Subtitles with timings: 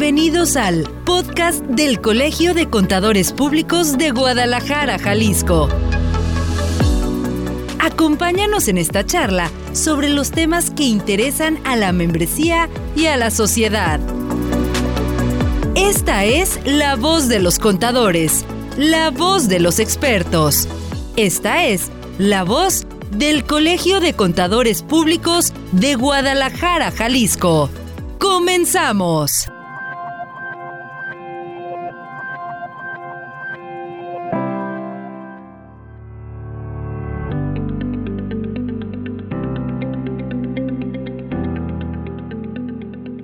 [0.00, 5.68] Bienvenidos al podcast del Colegio de Contadores Públicos de Guadalajara, Jalisco.
[7.78, 13.30] Acompáñanos en esta charla sobre los temas que interesan a la membresía y a la
[13.30, 14.00] sociedad.
[15.74, 18.46] Esta es la voz de los contadores,
[18.78, 20.66] la voz de los expertos.
[21.16, 27.68] Esta es la voz del Colegio de Contadores Públicos de Guadalajara, Jalisco.
[28.18, 29.50] ¡Comenzamos!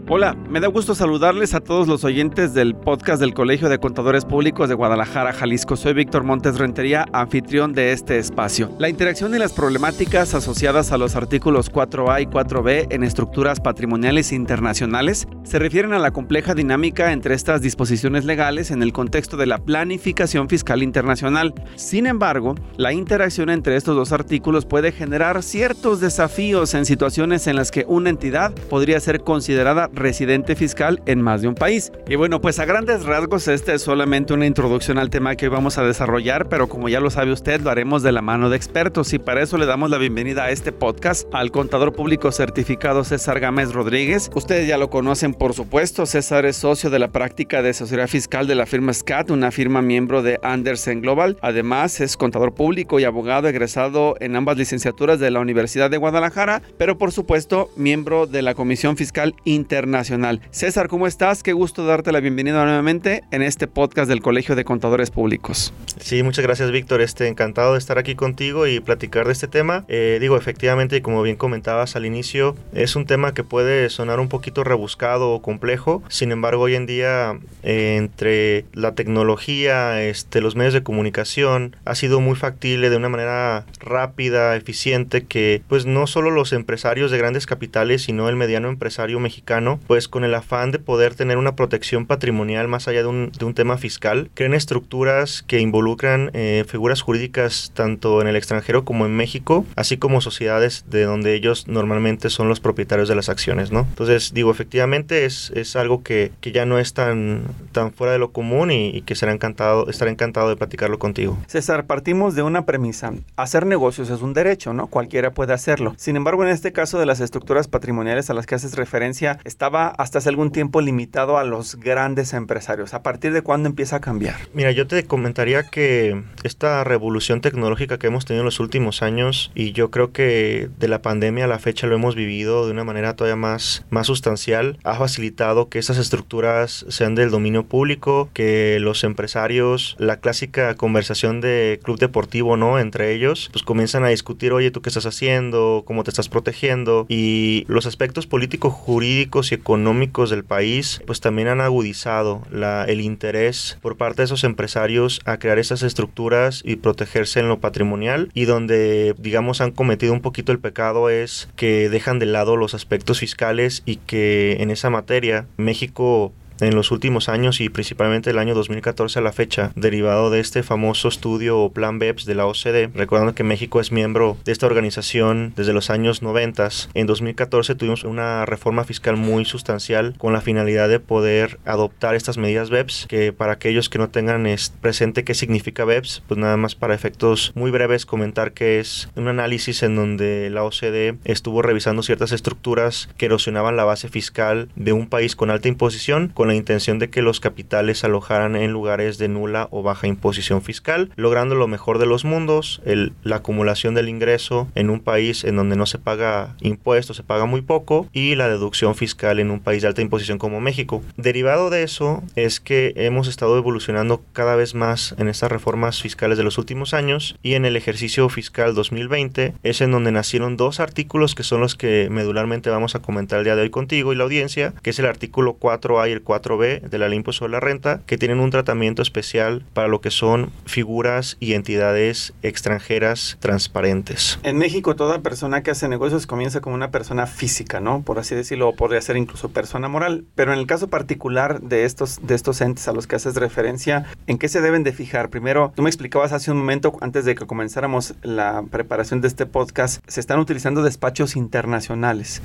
[0.08, 4.24] Hola, me da gusto saludarles a todos los oyentes del podcast del Colegio de Contadores
[4.24, 5.74] Públicos de Guadalajara, Jalisco.
[5.74, 8.70] Soy Víctor Montes Rentería, anfitrión de este espacio.
[8.78, 14.30] La interacción y las problemáticas asociadas a los artículos 4A y 4B en estructuras patrimoniales
[14.30, 19.46] internacionales se refieren a la compleja dinámica entre estas disposiciones legales en el contexto de
[19.46, 21.52] la planificación fiscal internacional.
[21.74, 27.56] Sin embargo, la interacción entre estos dos artículos puede generar ciertos desafíos en situaciones en
[27.56, 31.90] las que una entidad podría ser considerada residente fiscal en más de un país.
[32.06, 35.52] Y bueno, pues a grandes rasgos este es solamente una introducción al tema que hoy
[35.52, 38.56] vamos a desarrollar, pero como ya lo sabe usted, lo haremos de la mano de
[38.56, 43.02] expertos y para eso le damos la bienvenida a este podcast al contador público certificado
[43.04, 44.30] César Gámez Rodríguez.
[44.34, 48.46] Ustedes ya lo conocen por supuesto, César es socio de la práctica de asesoría fiscal
[48.46, 51.38] de la firma SCAT, una firma miembro de Andersen Global.
[51.40, 56.62] Además, es contador público y abogado egresado en ambas licenciaturas de la Universidad de Guadalajara,
[56.76, 60.40] pero por supuesto, miembro de la Comisión Fiscal Internacional Nacional.
[60.50, 61.42] César, ¿cómo estás?
[61.42, 65.72] Qué gusto darte la bienvenida nuevamente en este podcast del Colegio de Contadores Públicos.
[65.98, 69.84] Sí, muchas gracias Víctor, este, encantado de estar aquí contigo y platicar de este tema.
[69.88, 74.28] Eh, digo, efectivamente, como bien comentabas al inicio, es un tema que puede sonar un
[74.28, 80.56] poquito rebuscado o complejo, sin embargo hoy en día eh, entre la tecnología, este, los
[80.56, 86.06] medios de comunicación, ha sido muy factible de una manera rápida, eficiente, que pues no
[86.06, 90.70] solo los empresarios de grandes capitales, sino el mediano empresario mexicano pues con el afán
[90.70, 95.60] de poder tener una protección patrimonial más allá de un, tema fiscal, creen estructuras que
[95.60, 101.04] involucran eh, figuras jurídicas tanto en el extranjero como en México, así como sociedades de
[101.04, 103.80] donde ellos normalmente son los propietarios de las acciones, ¿no?
[103.80, 107.42] Entonces, digo, efectivamente es, es algo que, ya no es tan,
[107.72, 111.36] tan fuera de lo común y, que será encantado, estaré encantado de platicarlo contigo.
[111.46, 113.12] César, partimos de una premisa.
[113.36, 114.86] Hacer negocios es un derecho, ¿no?
[114.86, 115.94] Cualquiera puede hacerlo.
[115.96, 119.65] Sin embargo, en este caso de las estructuras patrimoniales a las que haces referencia, está
[119.66, 122.94] estaba hasta hace algún tiempo limitado a los grandes empresarios.
[122.94, 124.36] ¿A partir de cuándo empieza a cambiar?
[124.54, 129.50] Mira, yo te comentaría que esta revolución tecnológica que hemos tenido en los últimos años,
[129.56, 132.84] y yo creo que de la pandemia a la fecha lo hemos vivido de una
[132.84, 138.78] manera todavía más, más sustancial, ha facilitado que estas estructuras sean del dominio público, que
[138.78, 142.78] los empresarios, la clásica conversación de club deportivo, ¿no?
[142.78, 145.82] Entre ellos, pues comienzan a discutir, oye, ¿tú qué estás haciendo?
[145.84, 147.04] ¿Cómo te estás protegiendo?
[147.08, 152.42] Y los aspectos políticos, jurídicos y económicos del país, pues también han agudizado
[152.86, 157.58] el interés por parte de esos empresarios a crear esas estructuras y protegerse en lo
[157.58, 158.30] patrimonial.
[158.34, 162.74] Y donde, digamos, han cometido un poquito el pecado es que dejan de lado los
[162.74, 168.38] aspectos fiscales y que en esa materia México en los últimos años y principalmente el
[168.38, 172.46] año 2014 a la fecha, derivado de este famoso estudio o plan BEPS de la
[172.46, 176.56] OCDE, recordando que México es miembro de esta organización desde los años 90,
[176.94, 182.38] en 2014 tuvimos una reforma fiscal muy sustancial con la finalidad de poder adoptar estas
[182.38, 184.46] medidas BEPS, que para aquellos que no tengan
[184.80, 189.28] presente qué significa BEPS, pues nada más para efectos muy breves comentar que es un
[189.28, 194.92] análisis en donde la OCDE estuvo revisando ciertas estructuras que erosionaban la base fiscal de
[194.92, 198.72] un país con alta imposición, con la intención de que los capitales se alojaran en
[198.72, 203.36] lugares de nula o baja imposición fiscal, logrando lo mejor de los mundos, el, la
[203.36, 207.62] acumulación del ingreso en un país en donde no se paga impuestos, se paga muy
[207.62, 211.02] poco, y la deducción fiscal en un país de alta imposición como México.
[211.16, 216.38] Derivado de eso es que hemos estado evolucionando cada vez más en estas reformas fiscales
[216.38, 220.80] de los últimos años y en el ejercicio fiscal 2020 es en donde nacieron dos
[220.80, 224.16] artículos que son los que medularmente vamos a comentar el día de hoy contigo y
[224.16, 227.52] la audiencia, que es el artículo 4A y el 4 4B de la ley sobre
[227.52, 233.36] la renta, que tienen un tratamiento especial para lo que son figuras y entidades extranjeras
[233.40, 234.38] transparentes.
[234.42, 238.02] En México, toda persona que hace negocios comienza como una persona física, ¿no?
[238.02, 240.24] Por así decirlo, o podría ser incluso persona moral.
[240.34, 244.06] Pero en el caso particular de estos, de estos entes a los que haces referencia,
[244.26, 245.30] ¿en qué se deben de fijar?
[245.30, 249.46] Primero, tú me explicabas hace un momento, antes de que comenzáramos la preparación de este
[249.46, 252.42] podcast, se están utilizando despachos internacionales.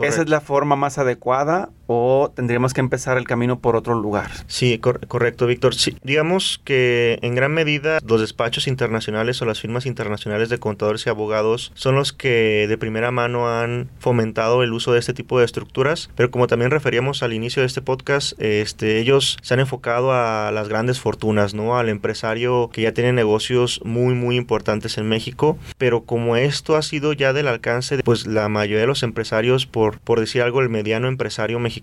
[0.00, 4.30] ¿Esa es la forma más adecuada o tendríamos que empezar el camino por otro lugar?
[4.46, 5.74] Sí, correcto, Víctor.
[5.74, 11.06] Sí, digamos que en gran medida los despachos internacionales o las firmas internacionales de contadores
[11.06, 15.38] y abogados son los que de primera mano han fomentado el uso de este tipo
[15.38, 19.60] de estructuras, pero como también referíamos al inicio de este podcast, este, ellos se han
[19.60, 21.76] enfocado a las grandes fortunas, ¿no?
[21.76, 26.82] Al empresario que ya tiene negocios muy, muy importantes en México, pero como esto ha
[26.82, 30.60] sido ya del alcance de pues la mayoría de los empresarios, por, por decir algo,
[30.60, 31.73] el mediano empresario mexicano,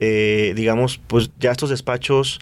[0.00, 2.38] eh, digamos, pues ya estos despachos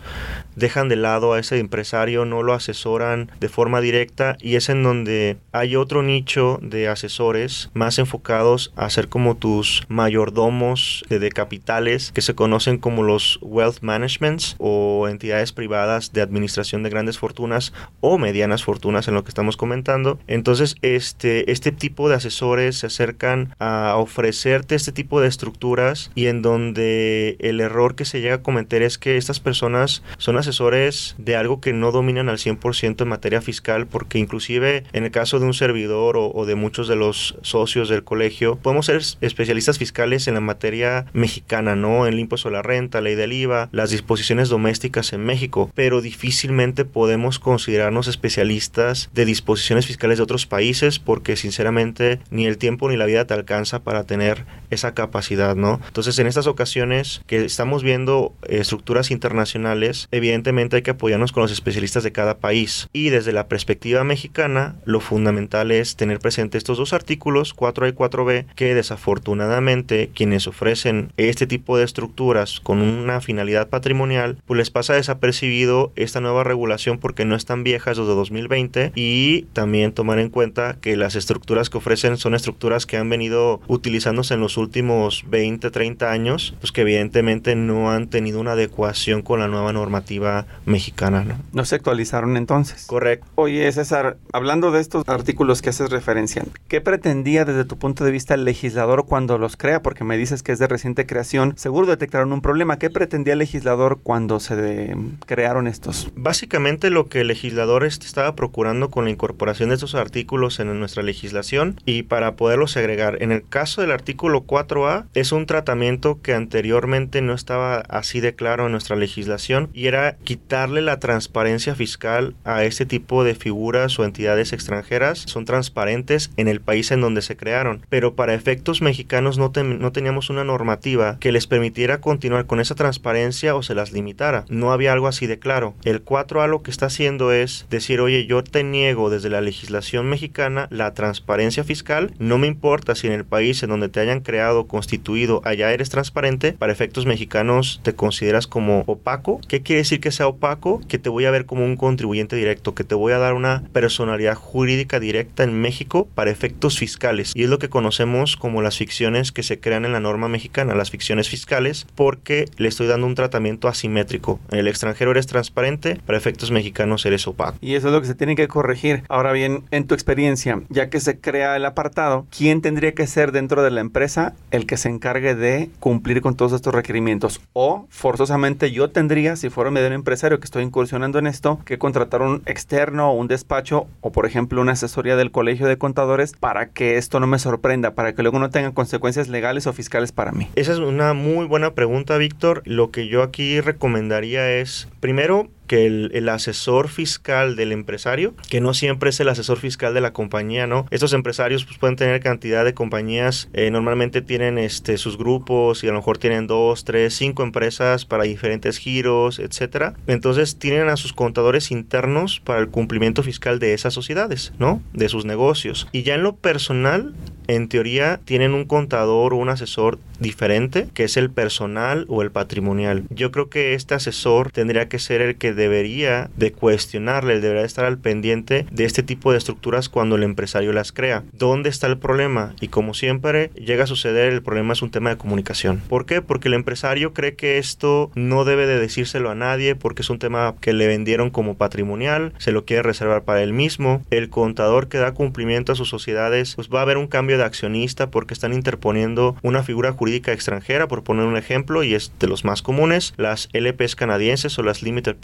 [0.57, 4.83] dejan de lado a ese empresario, no lo asesoran de forma directa y es en
[4.83, 11.31] donde hay otro nicho de asesores más enfocados a ser como tus mayordomos de, de
[11.31, 17.19] capitales que se conocen como los wealth managements o entidades privadas de administración de grandes
[17.19, 20.19] fortunas o medianas fortunas en lo que estamos comentando.
[20.27, 26.27] Entonces, este, este tipo de asesores se acercan a ofrecerte este tipo de estructuras y
[26.27, 26.92] en donde
[27.39, 31.61] el error que se llega a cometer es que estas personas son asesores de algo
[31.61, 35.55] que no dominan al 100% en materia fiscal porque inclusive en el caso de un
[35.55, 40.41] servidor o, de muchos de los socios del colegio podemos ser especialistas fiscales en la
[40.41, 42.07] materia mexicana, ¿no?
[42.07, 46.85] En el impuesto la renta, ley del IVA, las disposiciones domésticas en México, pero difícilmente
[46.85, 52.97] podemos considerarnos especialistas de disposiciones fiscales de otros países porque sinceramente ni el tiempo ni
[52.97, 55.81] la vida te alcanza para tener esa capacidad, ¿no?
[55.87, 56.82] Entonces en estas ocasiones
[57.27, 62.89] que estamos viendo estructuras internacionales, evidentemente hay que apoyarnos con los especialistas de cada país.
[62.93, 67.93] Y desde la perspectiva mexicana lo fundamental es tener presente estos dos artículos 4A y
[67.93, 74.71] 4B que desafortunadamente quienes ofrecen este tipo de estructuras con una finalidad patrimonial pues les
[74.71, 80.31] pasa desapercibido esta nueva regulación porque no están viejas desde 2020 y también tomar en
[80.31, 85.25] cuenta que las estructuras que ofrecen son estructuras que han venido utilizándose en los últimos
[85.29, 90.47] 20, 30 años, pues que evidentemente no han tenido una adecuación con la nueva normativa
[90.65, 91.25] mexicana.
[91.25, 91.37] ¿no?
[91.53, 92.87] no se actualizaron entonces.
[92.87, 93.27] Correcto.
[93.35, 98.11] Oye, César, hablando de estos artículos que haces referencia, ¿qué pretendía desde tu punto de
[98.11, 99.83] vista el legislador cuando los crea?
[99.83, 101.55] Porque me dices que es de reciente creación.
[101.57, 102.79] Seguro detectaron un problema.
[102.79, 104.97] ¿Qué pretendía el legislador cuando se
[105.27, 106.11] crearon estos?
[106.17, 111.03] Básicamente lo que el legislador estaba procurando con la incorporación de estos artículos en nuestra
[111.03, 113.23] legislación y para poderlos agregar.
[113.23, 118.37] En el caso del artículo 4A es un tratamiento que anteriormente no estaba así de
[118.37, 123.99] claro en nuestra legislación y era quitarle la transparencia fiscal a este tipo de figuras
[123.99, 125.25] o entidades extranjeras.
[125.27, 129.91] Son transparentes en el país en donde se crearon, pero para efectos mexicanos no, no
[129.91, 134.45] teníamos una normativa que les permitiera continuar con esa transparencia o se las limitara.
[134.49, 135.75] No había algo así de claro.
[135.83, 140.09] El 4A lo que está haciendo es decir, oye, yo te niego desde la legislación
[140.09, 144.21] mexicana la transparencia fiscal, no me importa si en el país en donde te hayan
[144.21, 149.41] creado, constituido, allá eres transparente, para efectos mexicanos te consideras como opaco.
[149.49, 150.81] ¿Qué quiere decir que sea opaco?
[150.89, 153.63] Que te voy a ver como un contribuyente directo, que te voy a dar una
[153.73, 157.33] personalidad jurídica directa en México para efectos fiscales.
[157.35, 160.75] Y es lo que conocemos como las ficciones que se crean en la norma mexicana,
[160.75, 164.41] las ficciones fiscales, porque le estoy dando un tratamiento asimétrico.
[164.51, 167.59] En el extranjero eres transparente, para efectos mexicanos eres opaco.
[167.61, 169.03] Y eso es lo que se tiene que corregir.
[169.09, 173.33] Ahora bien, en tu experiencia, ya que se crea el apartado, ¿quién tendría que ser
[173.33, 177.41] dentro de la empresa el que se encargue de cumplir con todos estos requerimientos?
[177.53, 182.21] O forzosamente yo tendría, si fuera medio empresario que estoy incursionando en esto, que contratar
[182.21, 186.71] un externo o un despacho o por ejemplo una asesoría del colegio de contadores para
[186.71, 190.33] que esto no me sorprenda, para que luego no tenga consecuencias legales o fiscales para
[190.33, 190.49] mí.
[190.57, 192.63] Esa es una muy buena pregunta, Víctor.
[192.65, 198.75] Lo que yo aquí recomendaría es, primero, que el, asesor fiscal del empresario, que no
[198.75, 200.85] siempre es el asesor fiscal de la compañía, ¿no?
[200.91, 205.89] Estos empresarios pues, pueden tener cantidad de compañías, eh, normalmente tienen este, sus grupos y
[205.89, 209.95] a lo mejor tienen dos, tres, cinco empresas para diferentes giros, etcétera.
[210.07, 214.83] Entonces tienen a sus contadores internos para el cumplimiento fiscal de esas sociedades, ¿no?
[214.93, 215.89] De sus negocios.
[215.91, 217.15] Y ya en lo personal,
[217.49, 222.31] en teoría tienen un contador o un asesor diferente, que es el personal o el
[222.31, 223.05] patrimonial.
[223.11, 227.85] Yo creo que este asesor tendría que ser el que debería de cuestionarle, debería estar
[227.85, 231.23] al pendiente de este tipo de estructuras cuando el empresario las crea.
[231.33, 232.55] ¿Dónde está el problema?
[232.61, 235.83] Y como siempre llega a suceder, el problema es un tema de comunicación.
[235.89, 236.21] ¿Por qué?
[236.23, 240.19] Porque el empresario cree que esto no debe de decírselo a nadie porque es un
[240.19, 244.03] tema que le vendieron como patrimonial, se lo quiere reservar para él mismo.
[244.11, 247.45] El contador que da cumplimiento a sus sociedades, pues va a haber un cambio de
[247.45, 252.27] accionista porque están interponiendo una figura jurídica extranjera, por poner un ejemplo, y es de
[252.27, 255.17] los más comunes, las LPs canadienses o las Limited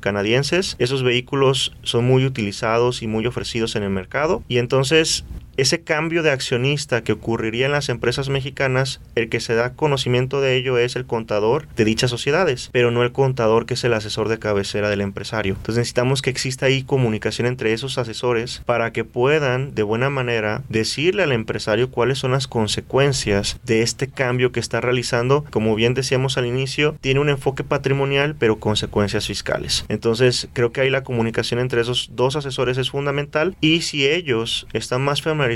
[0.00, 0.76] Canadienses.
[0.78, 5.24] Esos vehículos son muy utilizados y muy ofrecidos en el mercado y entonces
[5.58, 10.40] ese cambio de accionista que ocurriría en las empresas mexicanas, el que se da conocimiento
[10.40, 13.92] de ello es el contador de dichas sociedades, pero no el contador que es el
[13.92, 15.54] asesor de cabecera del empresario.
[15.54, 20.62] Entonces necesitamos que exista ahí comunicación entre esos asesores para que puedan de buena manera
[20.68, 25.44] decirle al empresario cuáles son las consecuencias de este cambio que está realizando.
[25.50, 29.84] Como bien decíamos al inicio, tiene un enfoque patrimonial, pero consecuencias fiscales.
[29.88, 34.68] Entonces creo que ahí la comunicación entre esos dos asesores es fundamental y si ellos
[34.72, 35.47] están más familiarizados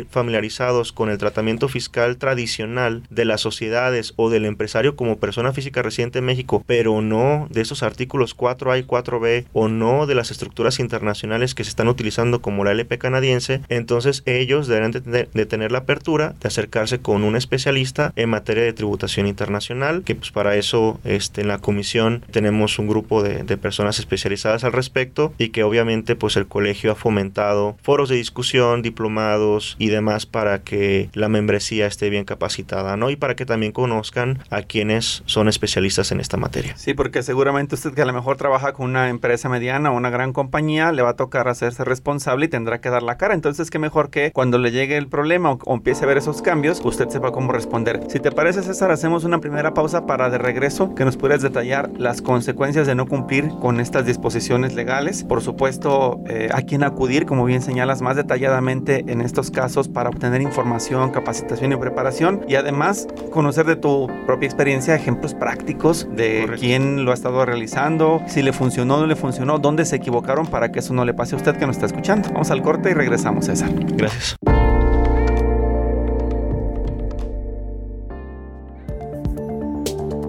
[0.95, 6.19] con el tratamiento fiscal tradicional de las sociedades o del empresario como persona física residente
[6.19, 10.81] en México, pero no de esos artículos 4A y 4B o no de las estructuras
[10.81, 15.79] internacionales que se están utilizando como la LP canadiense, entonces ellos deberán de tener, la
[15.79, 21.01] apertura de acercarse con un especialista en materia de tributación internacional, que pues para eso
[21.05, 25.63] este, en la comisión tenemos un grupo de, de personas especializadas al respecto y que
[25.63, 31.29] obviamente pues el colegio ha fomentado foros de discusión, diplomados y demás para que la
[31.29, 33.11] membresía esté bien capacitada, ¿no?
[33.11, 36.77] Y para que también conozcan a quienes son especialistas en esta materia.
[36.77, 40.09] Sí, porque seguramente usted que a lo mejor trabaja con una empresa mediana o una
[40.11, 43.35] gran compañía, le va a tocar hacerse responsable y tendrá que dar la cara.
[43.35, 46.81] Entonces, qué mejor que cuando le llegue el problema o, empiece a ver esos cambios,
[46.85, 48.03] usted sepa cómo responder.
[48.07, 51.91] Si te parece, César, hacemos una primera pausa para de regreso que nos puedas detallar
[51.99, 55.25] las consecuencias de no cumplir con estas disposiciones legales.
[55.25, 60.11] Por supuesto, eh, a quién acudir, como bien señalas más detalladamente en estos casos para
[60.11, 66.47] obtener información, capacitación y preparación y además conocer de tu propia experiencia ejemplos prácticos de
[66.59, 70.47] quién lo ha estado realizando, si le funcionó o no le funcionó, dónde se equivocaron
[70.47, 72.29] para que eso no le pase a usted que nos está escuchando.
[72.33, 73.71] Vamos al corte y regresamos, César.
[73.97, 74.37] Gracias.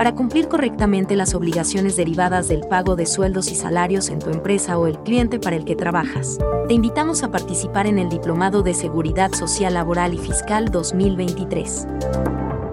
[0.03, 4.77] Para cumplir correctamente las obligaciones derivadas del pago de sueldos y salarios en tu empresa
[4.77, 8.73] o el cliente para el que trabajas, te invitamos a participar en el Diplomado de
[8.73, 11.87] Seguridad Social Laboral y Fiscal 2023.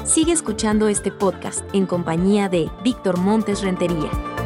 [0.09, 4.38] Sigue escuchando este podcast en compañía de Víctor Montes Rentería.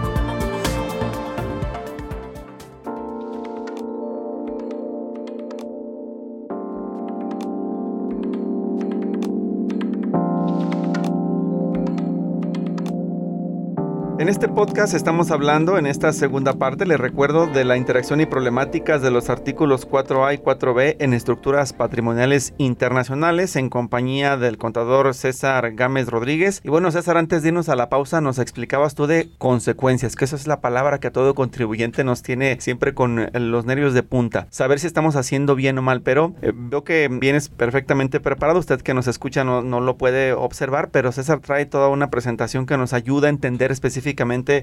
[14.23, 18.27] En este podcast estamos hablando, en esta segunda parte, les recuerdo de la interacción y
[18.27, 25.13] problemáticas de los artículos 4A y 4B en estructuras patrimoniales internacionales en compañía del contador
[25.15, 26.61] César Gámez Rodríguez.
[26.63, 30.25] Y bueno, César, antes de irnos a la pausa, nos explicabas tú de consecuencias, que
[30.25, 34.05] esa es la palabra que a todo contribuyente nos tiene siempre con los nervios de
[34.05, 34.47] punta.
[34.51, 38.61] Saber si estamos haciendo bien o mal, pero eh, veo que vienes perfectamente preparado.
[38.61, 42.67] Usted que nos escucha no, no lo puede observar, pero César trae toda una presentación
[42.67, 44.12] que nos ayuda a entender específicamente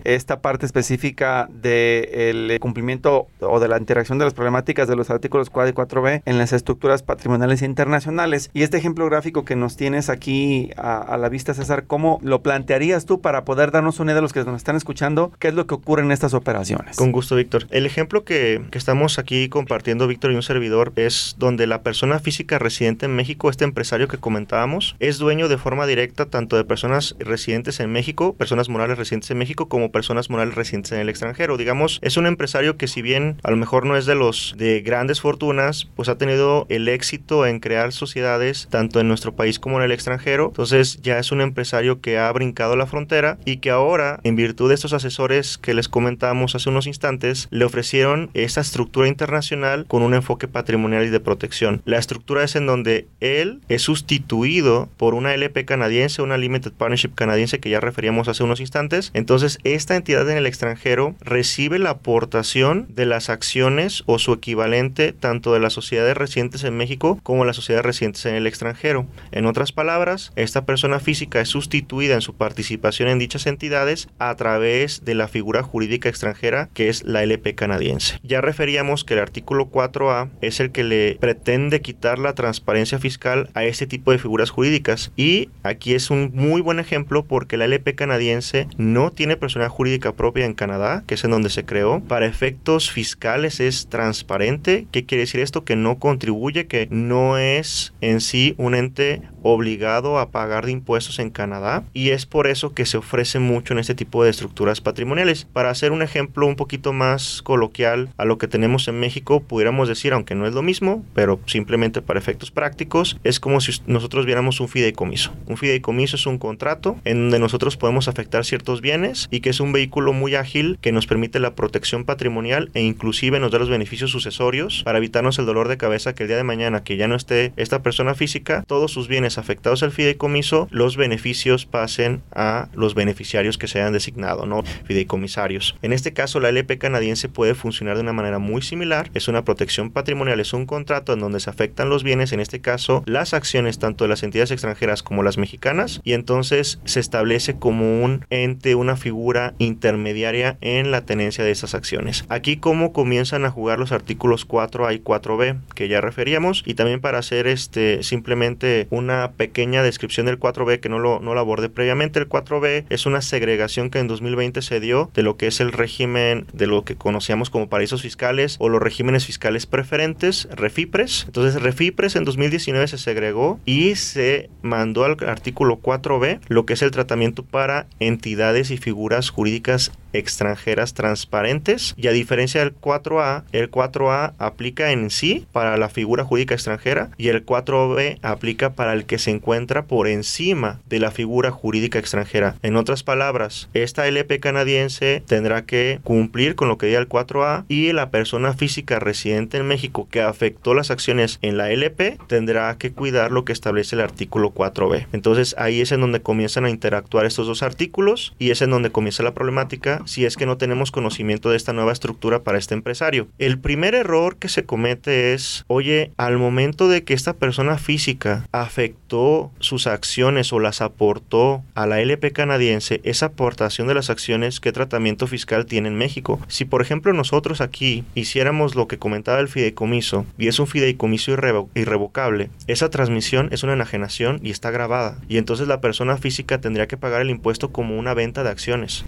[0.03, 5.49] esta parte específica del cumplimiento o de la interacción de las problemáticas de los artículos
[5.49, 8.49] 4 y 4b en las estructuras patrimoniales internacionales.
[8.53, 13.05] Y este ejemplo gráfico que nos tienes aquí a, la vista, César, ¿cómo lo plantearías
[13.05, 15.31] tú para poder darnos una idea de los que nos están escuchando?
[15.39, 16.97] ¿Qué es lo que ocurre en estas operaciones?
[16.97, 17.67] Con gusto, Víctor.
[17.71, 22.19] El ejemplo que, que estamos aquí compartiendo, Víctor y un servidor, es donde la persona
[22.19, 26.63] física residente en México, este empresario que comentábamos, es dueño de forma directa tanto de
[26.63, 31.09] personas residentes en México, personas morales residentes en México como personas morales residentes en el
[31.09, 31.57] extranjero.
[31.57, 34.81] Digamos, es un empresario que si bien a lo mejor no es de los de
[34.81, 39.77] grandes fortunas, pues ha tenido el éxito en crear sociedades tanto en nuestro país como
[39.77, 40.47] en el extranjero.
[40.47, 44.69] Entonces ya es un empresario que ha brincado la frontera y que ahora, en virtud
[44.69, 50.03] de estos asesores que les comentamos hace unos instantes, le ofrecieron esa estructura internacional con
[50.03, 51.81] un enfoque patrimonial y de protección.
[51.85, 57.13] La estructura es en donde él es sustituido por una LP canadiense, una Limited Partnership
[57.15, 59.11] canadiense que ya referíamos hace unos instantes.
[59.19, 65.11] Entonces, esta entidad en el extranjero recibe la aportación de las acciones o su equivalente
[65.11, 69.07] tanto de las sociedades residentes en México como las sociedades residentes en el extranjero.
[69.33, 74.33] En otras palabras, esta persona física es sustituida en su participación en dichas entidades a
[74.35, 78.21] través de la figura jurídica extranjera que es la LP canadiense.
[78.23, 83.49] Ya referíamos que el artículo 4A es el que le pretende quitar la transparencia fiscal
[83.53, 87.65] a este tipo de figuras jurídicas y aquí es un muy buen ejemplo porque la
[87.65, 92.01] LP canadiense no tiene personalidad jurídica propia en Canadá, que es en donde se creó,
[92.01, 94.87] para efectos fiscales es transparente.
[94.91, 95.63] ¿Qué quiere decir esto?
[95.63, 101.19] Que no contribuye, que no es en sí un ente obligado a pagar de impuestos
[101.19, 104.81] en Canadá y es por eso que se ofrece mucho en este tipo de estructuras
[104.81, 105.45] patrimoniales.
[105.45, 109.87] Para hacer un ejemplo un poquito más coloquial a lo que tenemos en México, pudiéramos
[109.87, 114.25] decir, aunque no es lo mismo, pero simplemente para efectos prácticos, es como si nosotros
[114.25, 115.31] viéramos un fideicomiso.
[115.47, 118.98] Un fideicomiso es un contrato en donde nosotros podemos afectar ciertos bienes
[119.29, 123.39] y que es un vehículo muy ágil que nos permite la protección patrimonial e inclusive
[123.39, 126.43] nos da los beneficios sucesorios para evitarnos el dolor de cabeza que el día de
[126.43, 130.97] mañana que ya no esté esta persona física, todos sus bienes afectados al fideicomiso, los
[130.97, 134.63] beneficios pasen a los beneficiarios que se hayan designado, ¿no?
[134.85, 135.77] Fideicomisarios.
[135.81, 139.09] En este caso, la LP canadiense puede funcionar de una manera muy similar.
[139.13, 142.61] Es una protección patrimonial, es un contrato en donde se afectan los bienes, en este
[142.61, 147.57] caso, las acciones tanto de las entidades extranjeras como las mexicanas, y entonces se establece
[147.57, 152.25] como un ente, una figura intermediaria en la tenencia de esas acciones.
[152.29, 157.01] Aquí cómo comienzan a jugar los artículos 4A y 4B que ya referíamos y también
[157.01, 161.69] para hacer este simplemente una pequeña descripción del 4B que no lo, no lo abordé
[161.69, 162.19] previamente.
[162.19, 165.71] El 4B es una segregación que en 2020 se dio de lo que es el
[165.71, 171.25] régimen de lo que conocíamos como paraísos fiscales o los regímenes fiscales preferentes, REFIPRES.
[171.27, 176.81] Entonces REFIPRES en 2019 se segregó y se mandó al artículo 4B lo que es
[176.81, 183.69] el tratamiento para entidades y figuras jurídicas extranjeras transparentes y a diferencia del 4A, el
[183.69, 189.05] 4A aplica en sí para la figura jurídica extranjera y el 4B aplica para el
[189.05, 192.55] que se encuentra por encima de la figura jurídica extranjera.
[192.63, 197.65] En otras palabras, esta LP canadiense tendrá que cumplir con lo que diga el 4A
[197.67, 202.75] y la persona física residente en México que afectó las acciones en la LP tendrá
[202.77, 205.07] que cuidar lo que establece el artículo 4B.
[205.11, 208.91] Entonces ahí es en donde comienzan a interactuar estos dos artículos y es en donde
[208.91, 212.73] comienza la problemática si es que no tenemos conocimiento de esta nueva estructura para este
[212.73, 213.27] empresario.
[213.37, 218.47] El primer error que se comete es, oye, al momento de que esta persona física
[218.51, 224.59] afectó sus acciones o las aportó a la LP canadiense, esa aportación de las acciones,
[224.59, 226.39] ¿qué tratamiento fiscal tiene en México?
[226.47, 231.31] Si por ejemplo nosotros aquí hiciéramos lo que comentaba el fideicomiso y es un fideicomiso
[231.75, 236.87] irrevocable, esa transmisión es una enajenación y está grabada y entonces la persona física tendría
[236.87, 238.58] que pagar el impuesto como una venta de acciones.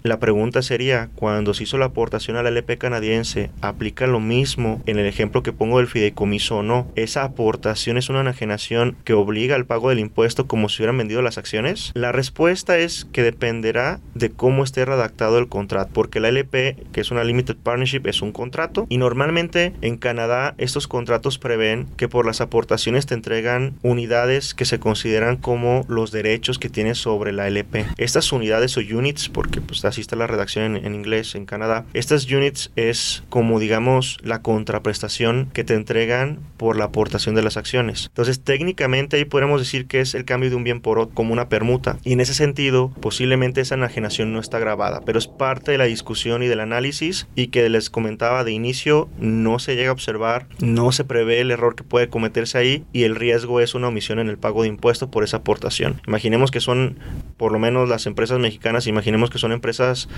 [0.02, 4.82] La pregunta sería cuando se hizo la aportación a la LP canadiense, ¿aplica lo mismo
[4.86, 6.86] en el ejemplo que pongo del fideicomiso o no?
[6.96, 11.22] ¿Esa aportación es una enajenación que obliga al pago del impuesto como si hubieran vendido
[11.22, 11.92] las acciones?
[11.94, 17.00] La respuesta es que dependerá de cómo esté redactado el contrato, porque la LP, que
[17.00, 22.08] es una Limited Partnership, es un contrato y normalmente en Canadá estos contratos prevén que
[22.08, 27.32] por las aportaciones te entregan unidades que se consideran como los derechos que tienes sobre
[27.32, 27.86] la LP.
[27.98, 31.84] Estas unidades o units, porque pues así está la redacción en, inglés en Canadá.
[31.94, 37.56] Estas units es como digamos la contraprestación que te entregan por la aportación de las
[37.56, 38.06] acciones.
[38.06, 41.32] Entonces técnicamente ahí podemos decir que es el cambio de un bien por otro como
[41.32, 41.98] una permuta.
[42.04, 45.86] Y en ese sentido posiblemente esa enajenación no está grabada, pero es parte de la
[45.86, 50.46] discusión y del análisis y que les comentaba de inicio no se llega a observar,
[50.60, 54.20] no se prevé el error que puede cometerse ahí y el riesgo es una omisión
[54.20, 56.00] en el pago de impuestos por esa aportación.
[56.06, 57.00] Imaginemos que son
[57.36, 60.08] por lo menos las empresas mexicanas, imaginemos que son empresas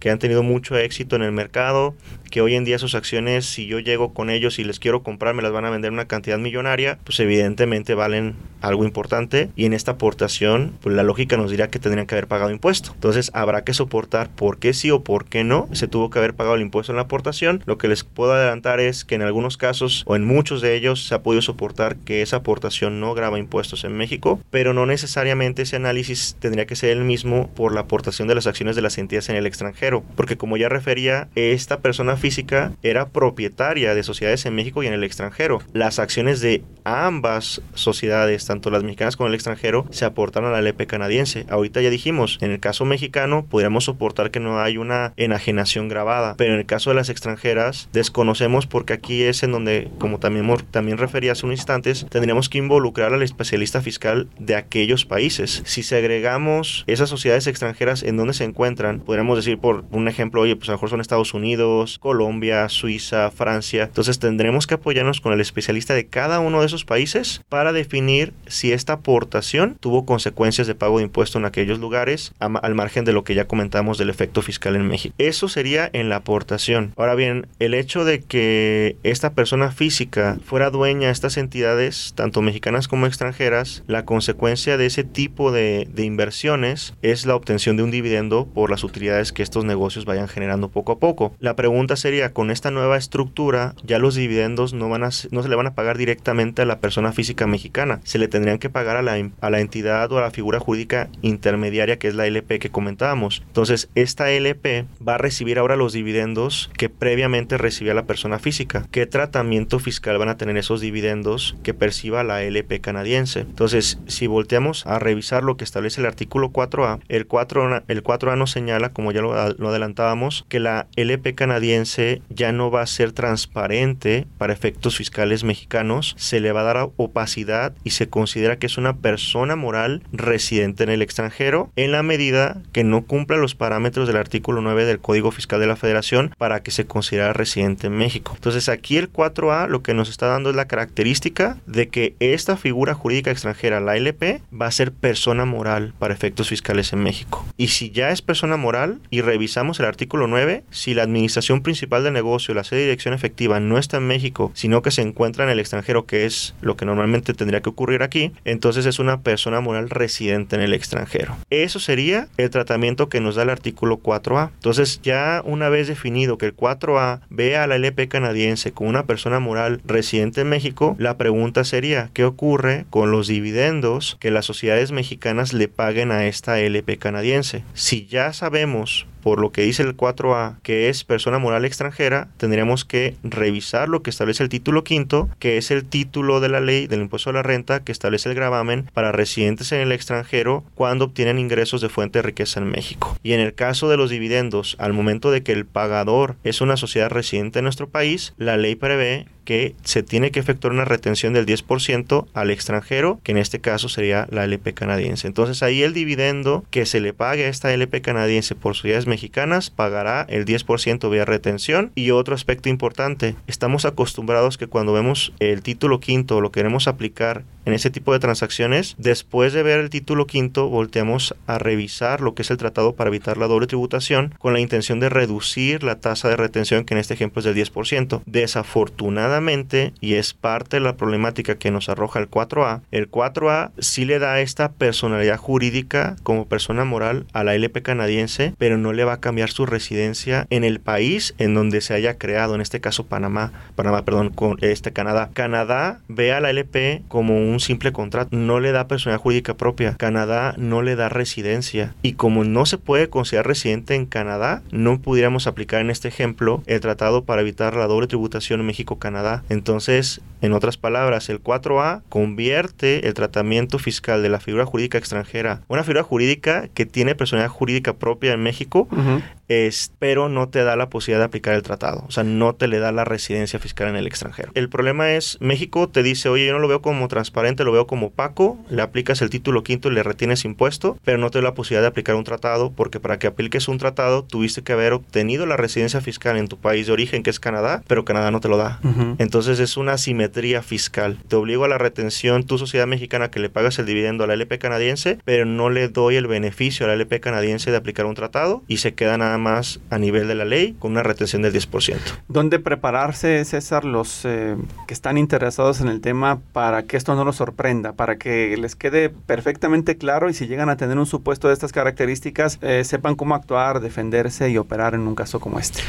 [0.00, 1.94] que han tenido mucho éxito en el mercado,
[2.30, 5.34] que hoy en día sus acciones, si yo llego con ellos y les quiero comprar,
[5.34, 9.72] me las van a vender una cantidad millonaria, pues evidentemente valen algo importante y en
[9.72, 12.90] esta aportación, pues la lógica nos dirá que tendrían que haber pagado impuesto.
[12.94, 16.34] Entonces habrá que soportar por qué sí o por qué no se tuvo que haber
[16.34, 17.62] pagado el impuesto en la aportación.
[17.66, 21.06] Lo que les puedo adelantar es que en algunos casos o en muchos de ellos
[21.06, 25.62] se ha podido soportar que esa aportación no graba impuestos en México, pero no necesariamente
[25.62, 28.98] ese análisis tendría que ser el mismo por la aportación de las acciones de las
[28.98, 34.46] entidades en el extranjero porque como ya refería, esta persona física era propietaria de sociedades
[34.46, 35.60] en México y en el extranjero.
[35.72, 40.58] Las acciones de ambas sociedades, tanto las mexicanas como el extranjero, se aportaron a la
[40.60, 41.46] LP canadiense.
[41.48, 46.34] Ahorita ya dijimos, en el caso mexicano podríamos soportar que no hay una enajenación grabada,
[46.36, 50.46] pero en el caso de las extranjeras desconocemos porque aquí es en donde, como también,
[50.70, 55.62] también refería hace unos instantes, tendríamos que involucrar al especialista fiscal de aquellos países.
[55.66, 60.56] Si segregamos esas sociedades extranjeras en donde se encuentran, podríamos decir por un ejemplo, oye,
[60.56, 63.84] pues a lo mejor son Estados Unidos, Colombia, Suiza, Francia.
[63.84, 68.32] Entonces tendremos que apoyarnos con el especialista de cada uno de esos países para definir
[68.46, 73.12] si esta aportación tuvo consecuencias de pago de impuesto en aquellos lugares, al margen de
[73.12, 75.14] lo que ya comentamos del efecto fiscal en México.
[75.18, 76.92] Eso sería en la aportación.
[76.96, 82.42] Ahora bien, el hecho de que esta persona física fuera dueña de estas entidades, tanto
[82.42, 87.82] mexicanas como extranjeras, la consecuencia de ese tipo de, de inversiones es la obtención de
[87.82, 91.34] un dividendo por las utilidades que estos negocios vayan generando poco a poco.
[91.38, 95.48] La pregunta sería, con esta nueva estructura, ya los dividendos no, van a, no se
[95.48, 98.96] le van a pagar directamente a la persona física mexicana, se le tendrían que pagar
[98.96, 102.58] a la, a la entidad o a la figura jurídica intermediaria que es la LP
[102.58, 103.42] que comentábamos.
[103.46, 108.86] Entonces, esta LP va a recibir ahora los dividendos que previamente recibía la persona física.
[108.90, 113.40] ¿Qué tratamiento fiscal van a tener esos dividendos que perciba la LP canadiense?
[113.40, 118.23] Entonces, si volteamos a revisar lo que establece el artículo 4A, el 4A, el 4A
[118.36, 122.86] nos señala, como ya lo, lo adelantábamos, que la LP canadiense ya no va a
[122.86, 128.58] ser transparente para efectos fiscales mexicanos, se le va a dar opacidad y se considera
[128.58, 133.36] que es una persona moral residente en el extranjero en la medida que no cumpla
[133.36, 137.32] los parámetros del artículo 9 del Código Fiscal de la Federación para que se considere
[137.32, 138.32] residente en México.
[138.34, 142.56] Entonces aquí el 4A lo que nos está dando es la característica de que esta
[142.56, 147.44] figura jurídica extranjera, la LP, va a ser persona moral para efectos fiscales en México.
[147.56, 152.04] Y si ya es persona moral y revisamos el artículo 9, si la administración principal
[152.04, 155.44] del negocio, la sede de dirección efectiva no está en México, sino que se encuentra
[155.44, 159.20] en el extranjero, que es lo que normalmente tendría que ocurrir aquí, entonces es una
[159.20, 161.36] persona moral residente en el extranjero.
[161.50, 164.50] Eso sería el tratamiento que nos da el artículo 4A.
[164.54, 169.06] Entonces ya una vez definido que el 4A ve a la LP canadiense como una
[169.06, 174.46] persona moral residente en México, la pregunta sería, ¿qué ocurre con los dividendos que las
[174.46, 177.64] sociedades mexicanas le paguen a esta LP canadiense?
[177.74, 182.84] Si ya sabemos por lo que dice el 4A, que es persona moral extranjera, tendríamos
[182.84, 186.86] que revisar lo que establece el título quinto, que es el título de la ley
[186.86, 191.06] del impuesto a la renta que establece el gravamen para residentes en el extranjero cuando
[191.06, 193.16] obtienen ingresos de fuente de riqueza en México.
[193.22, 196.76] Y en el caso de los dividendos, al momento de que el pagador es una
[196.76, 201.32] sociedad residente en nuestro país, la ley prevé que se tiene que efectuar una retención
[201.32, 205.26] del 10% al extranjero, que en este caso sería la LP canadiense.
[205.26, 209.70] Entonces ahí el dividendo que se le pague a esta LP canadiense por sociedades mexicanas
[209.70, 211.92] pagará el 10% vía retención.
[211.94, 217.44] Y otro aspecto importante, estamos acostumbrados que cuando vemos el título quinto lo queremos aplicar
[217.64, 222.34] en ese tipo de transacciones, después de ver el título quinto, volteamos a revisar lo
[222.34, 225.98] que es el tratado para evitar la doble tributación con la intención de reducir la
[226.00, 228.22] tasa de retención, que en este ejemplo es del 10%.
[228.26, 234.04] Desafortunadamente, y es parte de la problemática que nos arroja el 4A, el 4A sí
[234.04, 239.03] le da esta personalidad jurídica como persona moral a la LP canadiense, pero no le
[239.04, 242.80] va a cambiar su residencia en el país en donde se haya creado, en este
[242.80, 245.30] caso Panamá, Panamá, perdón, con este Canadá.
[245.32, 249.94] Canadá ve a la LP como un simple contrato, no le da personalidad jurídica propia.
[249.96, 251.94] Canadá no le da residencia.
[252.02, 256.62] Y como no se puede considerar residente en Canadá, no pudiéramos aplicar en este ejemplo
[256.66, 259.44] el tratado para evitar la doble tributación en México-Canadá.
[259.48, 265.62] Entonces, en otras palabras, el 4A convierte el tratamiento fiscal de la figura jurídica extranjera,
[265.68, 269.18] una figura jurídica que tiene personalidad jurídica propia en México, Mm-hmm.
[269.48, 272.04] Es, pero no te da la posibilidad de aplicar el tratado.
[272.06, 274.52] O sea, no te le da la residencia fiscal en el extranjero.
[274.54, 277.86] El problema es, México te dice, oye, yo no lo veo como transparente, lo veo
[277.86, 281.44] como opaco, le aplicas el título quinto y le retienes impuesto, pero no te da
[281.44, 284.92] la posibilidad de aplicar un tratado, porque para que apliques un tratado tuviste que haber
[284.92, 288.40] obtenido la residencia fiscal en tu país de origen, que es Canadá, pero Canadá no
[288.40, 288.80] te lo da.
[289.18, 291.18] Entonces es una simetría fiscal.
[291.28, 294.34] Te obligo a la retención, tu sociedad mexicana, que le pagas el dividendo a la
[294.34, 298.14] LP canadiense, pero no le doy el beneficio a la LP canadiense de aplicar un
[298.14, 301.52] tratado y se queda nada más a nivel de la ley con una retención del
[301.52, 301.96] 10%.
[302.28, 307.24] ¿Dónde prepararse, César, los eh, que están interesados en el tema para que esto no
[307.24, 311.48] los sorprenda, para que les quede perfectamente claro y si llegan a tener un supuesto
[311.48, 315.80] de estas características, eh, sepan cómo actuar, defenderse y operar en un caso como este?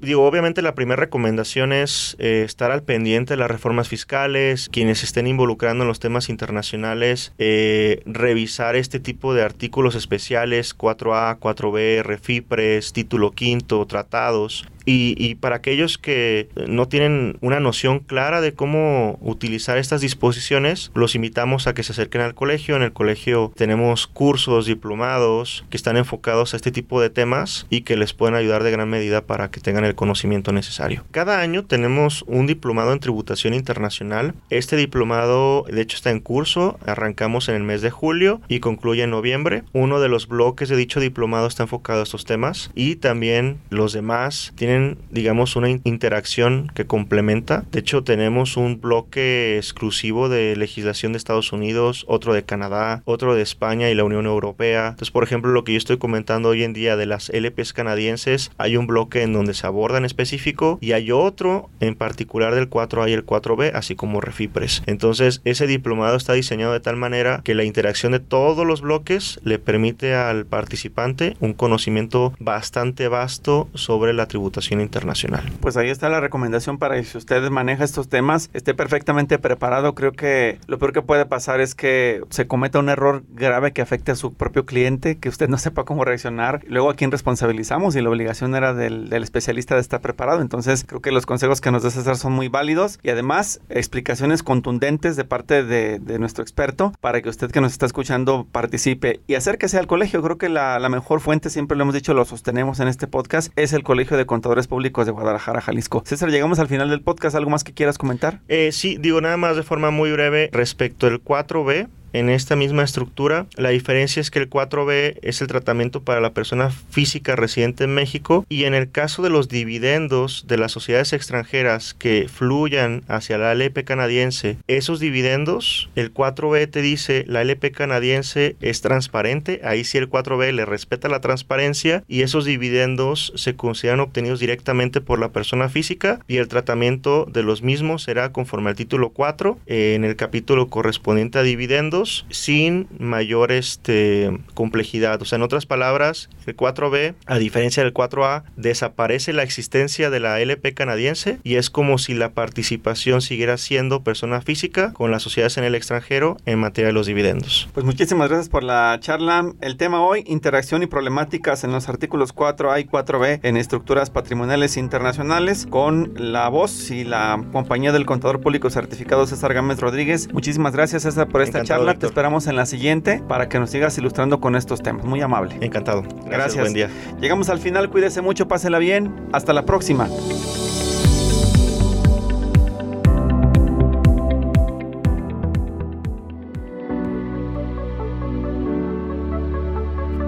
[0.00, 5.02] Digo, obviamente la primera recomendación es eh, estar al pendiente de las reformas fiscales, quienes
[5.02, 12.04] estén involucrando en los temas internacionales, eh, revisar este tipo de artículos especiales, 4A, 4B,
[12.04, 19.18] refipres, título quinto, tratados, y, para aquellos que no tienen una noción clara de cómo
[19.20, 22.76] utilizar estas disposiciones, los invitamos a que se acerquen al colegio.
[22.76, 27.82] En el colegio tenemos cursos, diplomados que están enfocados a este tipo de temas y
[27.82, 31.04] que les pueden ayudar de gran medida para que tengan el conocimiento necesario.
[31.10, 34.34] Cada año tenemos un diplomado en tributación internacional.
[34.48, 36.78] Este diplomado, de hecho, está en curso.
[36.86, 39.64] Arrancamos en el mes de julio y concluye en noviembre.
[39.72, 43.92] Uno de los bloques de dicho diplomado está enfocado a estos temas y también los
[43.92, 47.64] demás tienen tienen, digamos, una interacción que complementa.
[47.72, 53.34] De hecho, tenemos un bloque exclusivo de legislación de Estados Unidos, otro de Canadá, otro
[53.34, 54.88] de España y la Unión Europea.
[54.88, 58.50] Entonces, por ejemplo, lo que yo estoy comentando hoy en día de las LPs canadienses,
[58.58, 62.70] hay un bloque en donde se aborda en específico y hay otro en particular del
[62.70, 64.82] 4A y el 4B, así como Refipres.
[64.86, 69.40] Entonces, ese diplomado está diseñado de tal manera que la interacción de todos los bloques
[69.42, 75.50] le permite al participante un conocimiento bastante vasto sobre la tributación internacional.
[75.60, 79.94] Pues ahí está la recomendación para que si usted maneja estos temas, esté perfectamente preparado.
[79.94, 83.82] Creo que lo peor que puede pasar es que se cometa un error grave que
[83.82, 86.62] afecte a su propio cliente, que usted no sepa cómo reaccionar.
[86.66, 90.42] Luego a quién responsabilizamos y la obligación era del, especialista de estar preparado.
[90.42, 94.42] Entonces creo que los consejos que nos da César son muy válidos y además explicaciones
[94.42, 99.34] contundentes de parte de, nuestro experto para que usted que nos está escuchando participe y
[99.34, 100.22] acérquese al colegio.
[100.22, 103.52] Creo que la, la mejor fuente, siempre lo hemos dicho, lo sostenemos en este podcast,
[103.56, 106.02] es el Colegio de Contadores Públicos de Guadalajara, Jalisco.
[106.04, 107.36] César, llegamos al final del podcast.
[107.36, 108.40] ¿Algo más que quieras comentar?
[108.48, 112.82] Eh, sí, digo nada más de forma muy breve respecto al 4B en esta misma
[112.82, 113.46] estructura.
[113.56, 117.94] La diferencia es que el 4B es el tratamiento para la persona física residente en
[117.94, 123.38] México y en el caso de los dividendos de las sociedades extranjeras que fluyan hacia
[123.38, 129.84] la LP canadiense, esos dividendos, el 4B te dice la LP canadiense es transparente, ahí
[129.84, 135.18] sí el 4B le respeta la transparencia y esos dividendos se consideran obtenidos directamente por
[135.18, 140.04] la persona física y el tratamiento de los mismos será conforme al título 4 en
[140.04, 141.98] el capítulo correspondiente a dividendos
[142.30, 145.20] sin mayor este, complejidad.
[145.22, 150.20] O sea, en otras palabras, el 4B, a diferencia del 4A, desaparece la existencia de
[150.20, 155.22] la LP canadiense y es como si la participación siguiera siendo persona física con las
[155.22, 157.68] sociedades en el extranjero en materia de los dividendos.
[157.72, 159.52] Pues muchísimas gracias por la charla.
[159.60, 164.76] El tema hoy, interacción y problemáticas en los artículos 4A y 4B en estructuras patrimoniales
[164.76, 170.32] internacionales con la voz y la compañía del contador público certificado César Gámez Rodríguez.
[170.32, 171.87] Muchísimas gracias César por esta charla.
[171.96, 175.04] Te esperamos en la siguiente para que nos sigas ilustrando con estos temas.
[175.04, 175.56] Muy amable.
[175.60, 176.02] Encantado.
[176.02, 176.26] Gracias.
[176.26, 176.62] Gracias.
[176.62, 176.90] Buen día.
[177.20, 177.88] Llegamos al final.
[177.90, 178.48] Cuídese mucho.
[178.48, 179.14] Pásela bien.
[179.32, 180.08] Hasta la próxima.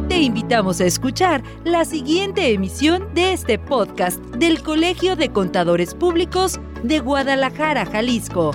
[0.09, 6.61] Te invitamos a escuchar la siguiente emisión de este podcast del Colegio de Contadores Públicos
[6.83, 8.53] de Guadalajara, Jalisco.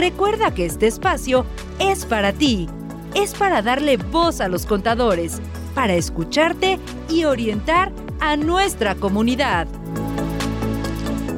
[0.00, 1.44] Recuerda que este espacio
[1.78, 2.70] es para ti,
[3.14, 5.42] es para darle voz a los contadores,
[5.74, 6.78] para escucharte
[7.10, 9.68] y orientar a nuestra comunidad.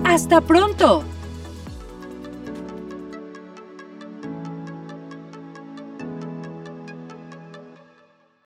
[0.04, 1.02] ¡Hasta pronto!